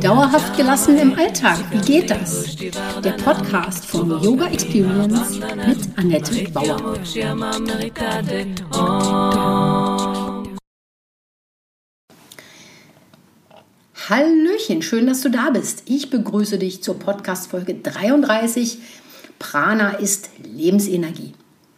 [0.00, 2.56] Dauerhaft gelassen im Alltag, wie geht das?
[3.04, 6.94] Der Podcast von Yoga Experience mit Annette Bauer.
[14.08, 15.82] Hallöchen, schön, dass du da bist.
[15.84, 18.78] Ich begrüße dich zur Podcast-Folge 33.
[19.38, 21.34] Prana ist Lebensenergie.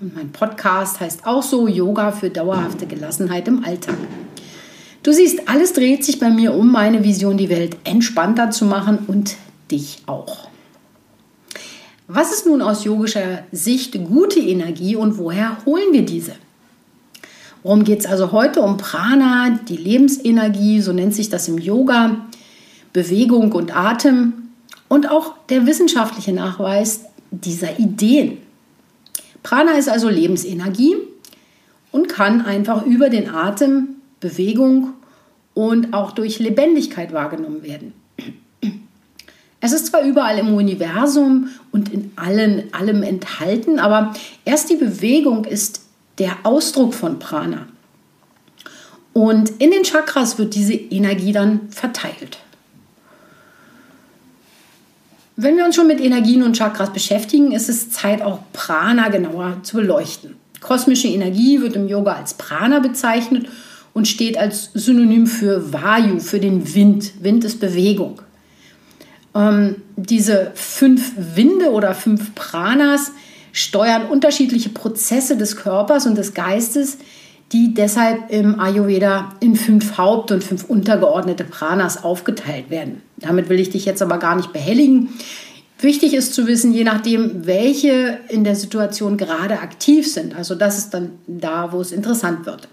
[0.00, 3.96] Mein Podcast heißt auch so Yoga für dauerhafte Gelassenheit im Alltag.
[5.02, 8.98] Du siehst, alles dreht sich bei mir um meine Vision, die Welt entspannter zu machen
[9.08, 9.34] und
[9.72, 10.50] dich auch.
[12.06, 16.34] Was ist nun aus yogischer Sicht gute Energie und woher holen wir diese?
[17.64, 22.28] Worum geht es also heute um Prana, die Lebensenergie, so nennt sich das im Yoga,
[22.92, 24.50] Bewegung und Atem
[24.86, 28.38] und auch der wissenschaftliche Nachweis dieser Ideen.
[29.42, 30.96] Prana ist also Lebensenergie
[31.92, 34.94] und kann einfach über den Atem, Bewegung
[35.54, 37.92] und auch durch Lebendigkeit wahrgenommen werden.
[39.60, 45.44] Es ist zwar überall im Universum und in allen, allem enthalten, aber erst die Bewegung
[45.44, 45.82] ist
[46.18, 47.66] der Ausdruck von Prana.
[49.12, 52.38] Und in den Chakras wird diese Energie dann verteilt.
[55.40, 59.58] Wenn wir uns schon mit Energien und Chakras beschäftigen, ist es Zeit, auch Prana genauer
[59.62, 60.34] zu beleuchten.
[60.60, 63.46] Kosmische Energie wird im Yoga als Prana bezeichnet
[63.94, 67.22] und steht als Synonym für Vayu, für den Wind.
[67.22, 68.20] Wind ist Bewegung.
[69.32, 73.12] Ähm, diese fünf Winde oder fünf Pranas
[73.52, 76.98] steuern unterschiedliche Prozesse des Körpers und des Geistes,
[77.52, 83.02] die deshalb im Ayurveda in fünf Haupt- und fünf untergeordnete Pranas aufgeteilt werden.
[83.16, 85.08] Damit will ich dich jetzt aber gar nicht behelligen.
[85.80, 90.36] Wichtig ist zu wissen, je nachdem, welche in der Situation gerade aktiv sind.
[90.36, 92.68] Also das ist dann da, wo es interessant wird.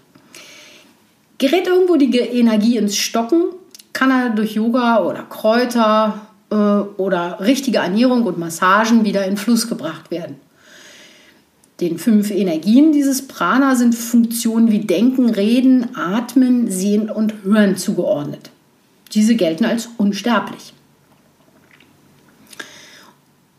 [1.38, 3.44] Gerät irgendwo die Energie ins Stocken,
[3.92, 9.68] kann er durch Yoga oder Kräuter äh, oder richtige Ernährung und Massagen wieder in Fluss
[9.68, 10.36] gebracht werden.
[11.80, 18.50] Den fünf Energien dieses Prana sind Funktionen wie Denken, Reden, Atmen, Sehen und Hören zugeordnet.
[19.12, 20.72] Diese gelten als unsterblich.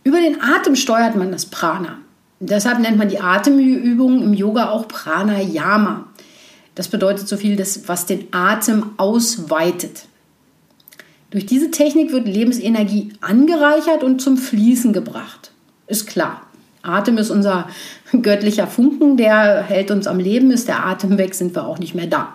[0.03, 1.99] Über den Atem steuert man das Prana.
[2.39, 6.07] Deshalb nennt man die Atemübungen im Yoga auch Pranayama.
[6.75, 10.05] Das bedeutet so viel, dass, was den Atem ausweitet.
[11.29, 15.51] Durch diese Technik wird Lebensenergie angereichert und zum Fließen gebracht.
[15.87, 16.46] Ist klar.
[16.87, 17.69] Atem ist unser
[18.21, 20.51] göttlicher Funken, der hält uns am Leben.
[20.51, 22.33] Ist der Atem weg, sind wir auch nicht mehr da.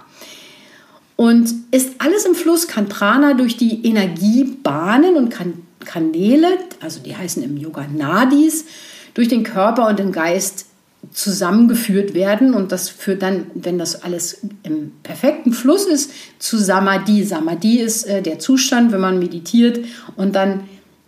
[1.16, 5.54] Und ist alles im Fluss, kann Prana durch die Energiebahnen und kan
[5.84, 6.48] Kanäle,
[6.80, 8.66] also die heißen im Yoga Nadis,
[9.14, 10.66] durch den Körper und den Geist
[11.10, 17.24] zusammengeführt werden und das führt dann, wenn das alles im perfekten Fluss ist, zu Samadhi.
[17.24, 19.84] Samadhi ist äh, der Zustand, wenn man meditiert
[20.16, 20.60] und dann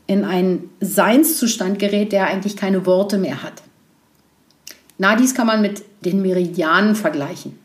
[0.07, 3.63] in einen Seinszustand gerät, der eigentlich keine Worte mehr hat.
[4.99, 7.59] Nadis kann man mit den Meridianen vergleichen.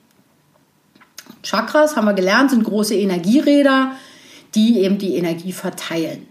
[1.44, 3.94] Chakras, haben wir gelernt, sind große Energieräder,
[4.56, 6.28] die eben die Energie verteilen.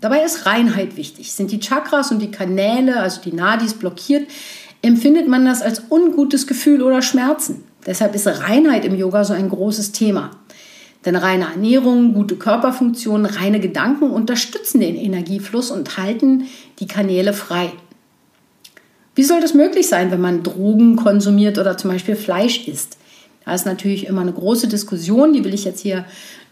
[0.00, 1.32] Dabei ist Reinheit wichtig.
[1.32, 4.28] Sind die Chakras und die Kanäle, also die Nadis, blockiert,
[4.82, 7.64] empfindet man das als ungutes Gefühl oder Schmerzen.
[7.86, 10.30] Deshalb ist Reinheit im Yoga so ein großes Thema.
[11.04, 16.44] Denn reine Ernährung, gute Körperfunktionen, reine Gedanken unterstützen den Energiefluss und halten
[16.78, 17.72] die Kanäle frei.
[19.14, 22.98] Wie soll das möglich sein, wenn man Drogen konsumiert oder zum Beispiel Fleisch isst?
[23.44, 26.04] Da ist natürlich immer eine große Diskussion, die will ich jetzt hier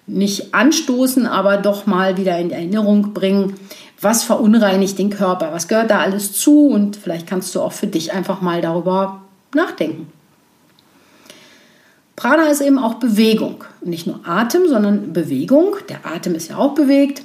[0.06, 3.54] nicht anstoßen, aber doch mal wieder in Erinnerung bringen,
[4.00, 7.86] was verunreinigt den Körper, was gehört da alles zu und vielleicht kannst du auch für
[7.86, 9.22] dich einfach mal darüber
[9.54, 10.08] nachdenken.
[12.16, 13.64] Prana ist eben auch Bewegung.
[13.82, 15.76] Nicht nur Atem, sondern Bewegung.
[15.88, 17.22] Der Atem ist ja auch bewegt.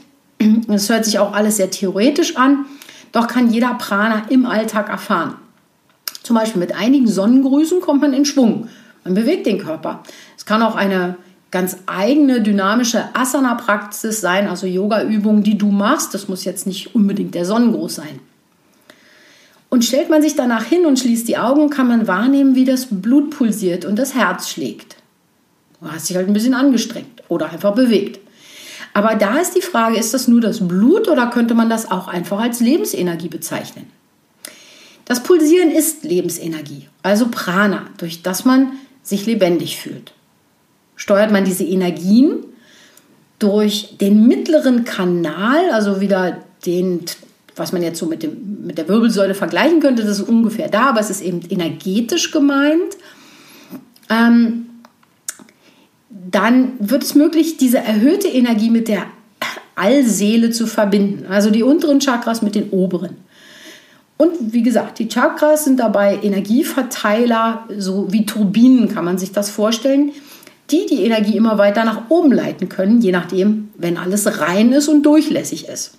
[0.68, 2.66] Es hört sich auch alles sehr theoretisch an,
[3.12, 5.36] doch kann jeder Prana im Alltag erfahren.
[6.24, 8.68] Zum Beispiel mit einigen Sonnengrüßen kommt man in Schwung.
[9.04, 10.04] Man bewegt den Körper.
[10.38, 11.16] Es kann auch eine
[11.52, 16.14] ganz eigene dynamische Asana-Praxis sein, also Yoga-Übungen, die du machst.
[16.14, 18.20] Das muss jetzt nicht unbedingt der Sonnengruß sein.
[19.70, 22.88] Und stellt man sich danach hin und schließt die Augen, kann man wahrnehmen, wie das
[22.90, 24.96] Blut pulsiert und das Herz schlägt.
[25.82, 28.20] Du hast dich halt ein bisschen angestrengt oder einfach bewegt.
[28.94, 32.08] Aber da ist die Frage, ist das nur das Blut oder könnte man das auch
[32.08, 33.86] einfach als Lebensenergie bezeichnen?
[35.06, 38.74] Das Pulsieren ist Lebensenergie, also Prana, durch das man
[39.04, 40.14] sich lebendig fühlt.
[40.96, 42.44] Steuert man diese Energien
[43.40, 47.06] durch den mittleren Kanal, also wieder den,
[47.56, 50.90] was man jetzt so mit, dem, mit der Wirbelsäule vergleichen könnte, das ist ungefähr da,
[50.90, 52.98] aber es ist eben energetisch gemeint,
[54.10, 54.68] ähm,
[56.10, 59.04] dann wird es möglich, diese erhöhte Energie mit der
[59.76, 63.18] Allseele zu verbinden, also die unteren Chakras mit den oberen.
[64.18, 69.52] Und wie gesagt, die Chakras sind dabei Energieverteiler, so wie Turbinen kann man sich das
[69.52, 70.12] vorstellen,
[70.72, 74.88] die die Energie immer weiter nach oben leiten können, je nachdem, wenn alles rein ist
[74.88, 75.94] und durchlässig ist.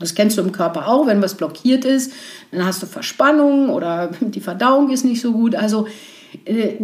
[0.00, 2.12] Das kennst du im Körper auch, wenn was blockiert ist,
[2.50, 5.54] dann hast du Verspannung oder die Verdauung ist nicht so gut.
[5.54, 5.86] Also
[6.44, 6.76] äh,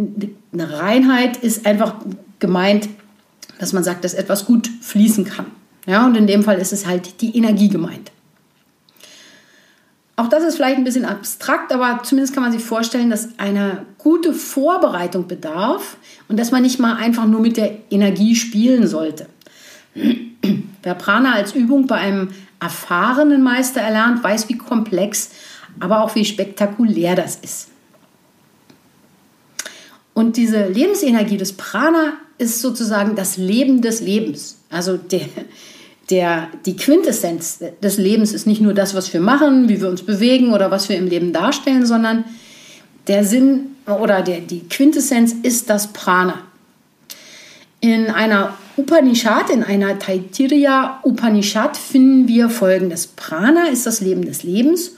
[0.53, 1.95] eine Reinheit ist einfach
[2.39, 2.87] gemeint,
[3.59, 5.47] dass man sagt, dass etwas gut fließen kann.
[5.85, 8.11] Ja, und in dem Fall ist es halt die Energie gemeint.
[10.19, 13.85] Auch das ist vielleicht ein bisschen abstrakt, aber zumindest kann man sich vorstellen, dass eine
[13.99, 15.97] gute Vorbereitung bedarf
[16.27, 19.27] und dass man nicht mal einfach nur mit der Energie spielen sollte.
[20.83, 25.29] Wer Prana als Übung bei einem erfahrenen Meister erlernt, weiß, wie komplex,
[25.79, 27.69] aber auch wie spektakulär das ist.
[30.13, 34.57] Und diese Lebensenergie des Prana ist sozusagen das Leben des Lebens.
[34.69, 35.21] Also der,
[36.09, 40.01] der, die Quintessenz des Lebens ist nicht nur das, was wir machen, wie wir uns
[40.01, 42.23] bewegen oder was wir im Leben darstellen, sondern
[43.07, 46.41] der Sinn oder der, die Quintessenz ist das Prana.
[47.79, 53.07] In einer Upanishad, in einer Taittiriya Upanishad finden wir folgendes.
[53.07, 54.91] Prana ist das Leben des Lebens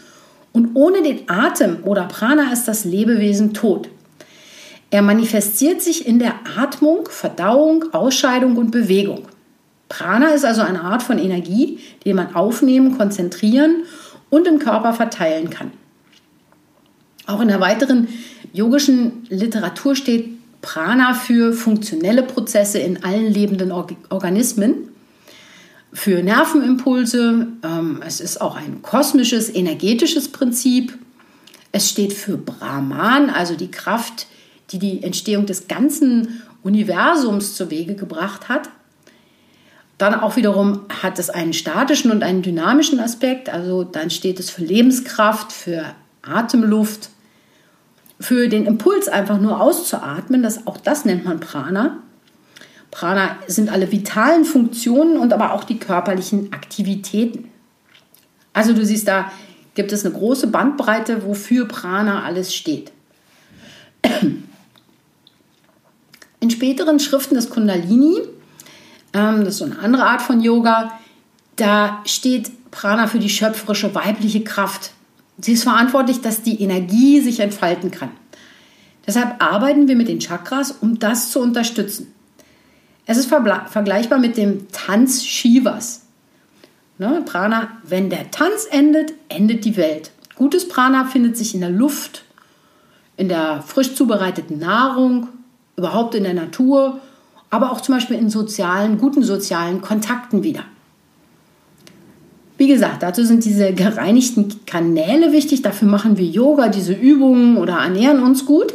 [0.51, 3.87] und ohne den Atem oder Prana ist das Lebewesen tot.
[4.91, 9.29] Er manifestiert sich in der Atmung, Verdauung, Ausscheidung und Bewegung.
[9.87, 13.83] Prana ist also eine Art von Energie, die man aufnehmen, konzentrieren
[14.29, 15.71] und im Körper verteilen kann.
[17.27, 18.09] Auch in der weiteren
[18.51, 24.89] yogischen Literatur steht Prana für funktionelle Prozesse in allen lebenden Organismen,
[25.93, 27.47] für Nervenimpulse.
[27.63, 30.97] Ähm, es ist auch ein kosmisches, energetisches Prinzip.
[31.71, 34.27] Es steht für Brahman, also die Kraft,
[34.71, 38.69] die die Entstehung des ganzen Universums zu Wege gebracht hat.
[39.97, 43.49] Dann auch wiederum hat es einen statischen und einen dynamischen Aspekt.
[43.49, 45.85] Also dann steht es für Lebenskraft, für
[46.21, 47.09] Atemluft,
[48.19, 50.43] für den Impuls einfach nur auszuatmen.
[50.43, 51.99] Das, auch das nennt man Prana.
[52.91, 57.49] Prana sind alle vitalen Funktionen und aber auch die körperlichen Aktivitäten.
[58.53, 59.31] Also du siehst, da
[59.75, 62.91] gibt es eine große Bandbreite, wofür Prana alles steht.
[66.41, 68.21] In späteren Schriften des Kundalini
[69.13, 70.91] ähm, das ist so eine andere Art von Yoga.
[71.55, 74.91] Da steht Prana für die schöpferische weibliche Kraft.
[75.41, 78.11] Sie ist verantwortlich, dass die Energie sich entfalten kann.
[79.05, 82.13] Deshalb arbeiten wir mit den Chakras, um das zu unterstützen.
[83.05, 86.05] Es ist vergleichbar mit dem Tanz Shivas.
[86.97, 90.11] Ne, Prana, wenn der Tanz endet, endet die Welt.
[90.35, 92.23] Gutes Prana findet sich in der Luft,
[93.17, 95.29] in der frisch zubereiteten Nahrung,
[95.75, 96.99] überhaupt in der Natur
[97.49, 100.63] aber auch zum Beispiel in sozialen, guten sozialen Kontakten wieder.
[102.59, 105.61] Wie gesagt, dazu sind diese gereinigten Kanäle wichtig.
[105.61, 108.73] Dafür machen wir Yoga, diese Übungen oder ernähren uns gut.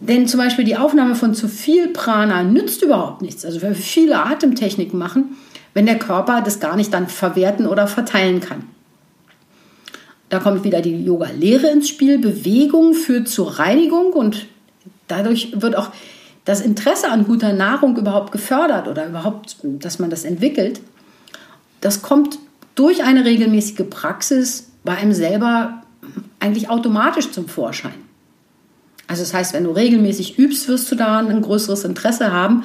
[0.00, 3.44] Denn zum Beispiel die Aufnahme von zu viel Prana nützt überhaupt nichts.
[3.44, 5.36] Also wenn wir viele Atemtechniken machen,
[5.74, 8.64] wenn der Körper das gar nicht dann verwerten oder verteilen kann.
[10.28, 12.18] Da kommt wieder die Yoga-Lehre ins Spiel.
[12.18, 14.46] Bewegung führt zur Reinigung und
[15.06, 15.90] dadurch wird auch
[16.44, 20.80] das Interesse an guter Nahrung überhaupt gefördert oder überhaupt, dass man das entwickelt,
[21.80, 22.40] das kommt
[22.78, 25.82] durch eine regelmäßige Praxis bei einem selber
[26.38, 27.94] eigentlich automatisch zum Vorschein.
[29.08, 32.62] Also das heißt, wenn du regelmäßig übst, wirst du da ein größeres Interesse haben,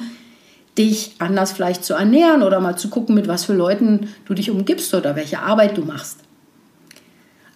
[0.78, 4.50] dich anders vielleicht zu ernähren oder mal zu gucken, mit was für Leuten du dich
[4.50, 6.18] umgibst oder welche Arbeit du machst.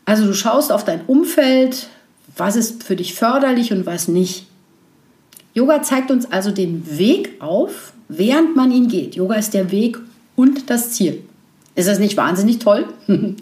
[0.05, 1.89] Also du schaust auf dein Umfeld,
[2.37, 4.47] was ist für dich förderlich und was nicht.
[5.55, 9.15] Yoga zeigt uns also den Weg auf, während man ihn geht.
[9.15, 9.99] Yoga ist der Weg
[10.35, 11.23] und das Ziel.
[11.79, 12.89] Ist das nicht wahnsinnig toll?
[13.07, 13.37] genau,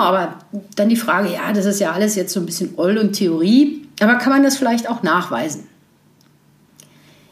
[0.00, 0.34] aber
[0.74, 3.88] dann die Frage, ja, das ist ja alles jetzt so ein bisschen Oll und Theorie,
[4.00, 5.66] aber kann man das vielleicht auch nachweisen?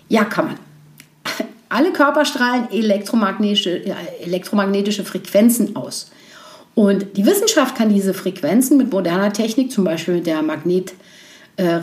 [0.09, 0.55] Ja, kann man.
[1.69, 3.85] Alle Körper strahlen elektromagnetische,
[4.23, 6.11] elektromagnetische Frequenzen aus.
[6.75, 10.95] Und die Wissenschaft kann diese Frequenzen mit moderner Technik, zum Beispiel mit der Magnet-
[11.57, 11.79] äh,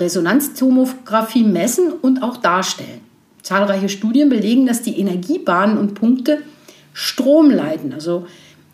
[1.43, 3.01] messen und auch darstellen.
[3.43, 6.41] Zahlreiche Studien belegen, dass die Energiebahnen und Punkte
[6.93, 7.93] Strom leiten.
[7.93, 8.27] Also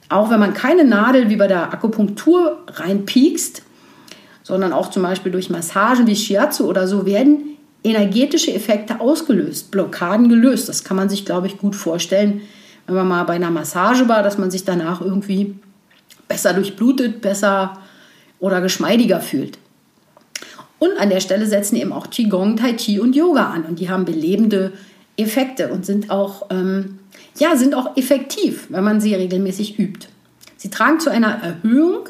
[0.10, 3.64] auch wenn man keine Nadel wie bei der Akupunktur reinpiekst,
[4.44, 10.30] sondern auch zum Beispiel durch Massagen wie Shiatsu oder so, werden energetische Effekte ausgelöst, Blockaden
[10.30, 10.70] gelöst.
[10.70, 12.42] Das kann man sich, glaube ich, gut vorstellen,
[12.86, 15.56] wenn man mal bei einer Massage war, dass man sich danach irgendwie
[16.28, 17.78] besser durchblutet, besser
[18.40, 19.58] oder geschmeidiger fühlt.
[20.80, 23.66] Und an der Stelle setzen eben auch Qigong, Tai Chi und Yoga an.
[23.66, 24.74] Und die haben belebende
[25.18, 27.00] Effekte und sind auch, ähm,
[27.40, 30.08] ja, sind auch effektiv, wenn man sie regelmäßig übt.
[30.58, 32.10] Sie tragen zu einer Erhöhung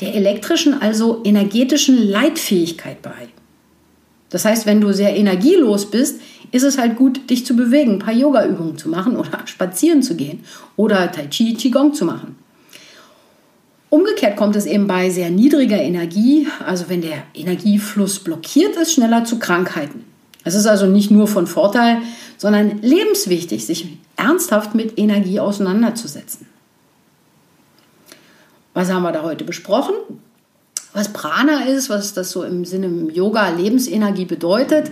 [0.00, 3.28] der elektrischen, also energetischen Leitfähigkeit bei.
[4.30, 6.20] Das heißt, wenn du sehr energielos bist,
[6.52, 10.16] ist es halt gut, dich zu bewegen, ein paar Yoga-Übungen zu machen oder spazieren zu
[10.16, 10.40] gehen
[10.76, 12.36] oder Tai Chi, Qigong zu machen.
[13.88, 19.24] Umgekehrt kommt es eben bei sehr niedriger Energie, also wenn der Energiefluss blockiert ist, schneller
[19.24, 20.04] zu Krankheiten.
[20.44, 21.98] Es ist also nicht nur von Vorteil,
[22.38, 26.46] sondern lebenswichtig, sich ernsthaft mit Energie auseinanderzusetzen.
[28.72, 29.94] Was haben wir da heute besprochen?
[30.92, 34.90] Was Prana ist, was das so im Sinne im Yoga Lebensenergie bedeutet,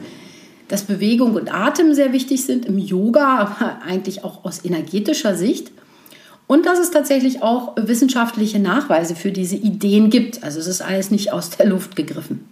[0.69, 5.73] dass Bewegung und Atem sehr wichtig sind im Yoga, aber eigentlich auch aus energetischer Sicht.
[6.47, 10.45] Und dass es tatsächlich auch wissenschaftliche Nachweise für diese Ideen gibt.
[10.45, 12.47] Also es ist alles nicht aus der Luft gegriffen.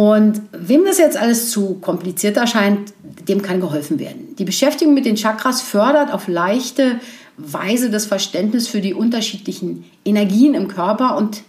[0.00, 2.94] Und wem das jetzt alles zu kompliziert erscheint,
[3.28, 4.34] dem kann geholfen werden.
[4.38, 6.98] Die Beschäftigung mit den Chakras fördert auf leichte
[7.36, 11.42] Weise das Verständnis für die unterschiedlichen Energien im Körper und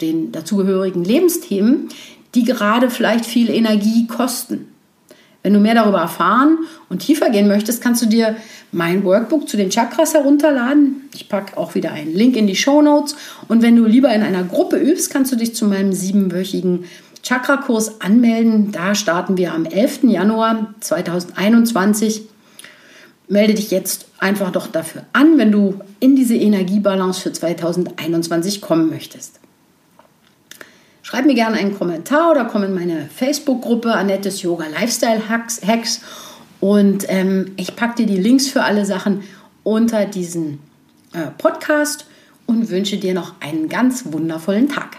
[0.00, 1.88] den dazugehörigen Lebensthemen,
[2.34, 4.66] die gerade vielleicht viel Energie kosten.
[5.44, 8.34] Wenn du mehr darüber erfahren und tiefer gehen möchtest, kannst du dir
[8.72, 11.08] mein Workbook zu den Chakras herunterladen.
[11.14, 13.14] Ich packe auch wieder einen Link in die Show Notes.
[13.46, 16.86] Und wenn du lieber in einer Gruppe übst, kannst du dich zu meinem siebenwöchigen
[17.26, 18.70] Chakrakurs anmelden.
[18.70, 20.04] Da starten wir am 11.
[20.04, 22.22] Januar 2021
[23.28, 28.88] melde dich jetzt einfach doch dafür an, wenn du in diese Energiebalance für 2021 kommen
[28.88, 29.40] möchtest.
[31.02, 36.02] Schreib mir gerne einen Kommentar oder komm in meine Facebook-Gruppe Annettes Yoga Lifestyle Hacks, Hacks
[36.60, 39.22] und ähm, ich packe dir die Links für alle Sachen
[39.64, 40.60] unter diesen
[41.12, 42.06] äh, Podcast
[42.46, 44.98] und wünsche dir noch einen ganz wundervollen Tag.